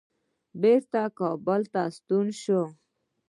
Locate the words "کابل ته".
1.19-1.81